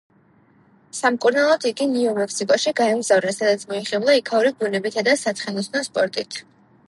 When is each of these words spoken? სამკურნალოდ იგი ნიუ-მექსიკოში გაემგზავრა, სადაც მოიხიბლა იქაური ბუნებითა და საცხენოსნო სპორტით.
სამკურნალოდ 0.99 1.67
იგი 1.71 1.87
ნიუ-მექსიკოში 1.91 2.73
გაემგზავრა, 2.79 3.35
სადაც 3.39 3.67
მოიხიბლა 3.73 4.17
იქაური 4.23 4.55
ბუნებითა 4.63 5.07
და 5.11 5.17
საცხენოსნო 5.27 5.85
სპორტით. 5.91 6.43